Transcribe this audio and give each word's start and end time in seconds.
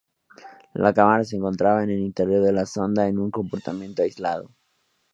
La 0.73 0.95
cámara 0.95 1.23
se 1.23 1.35
encontraba 1.35 1.83
en 1.83 1.91
el 1.91 1.99
interior 1.99 2.43
de 2.43 2.51
la 2.51 2.65
sonda 2.65 3.07
en 3.07 3.19
un 3.19 3.29
compartimiento 3.29 4.01
aislado. 4.01 4.49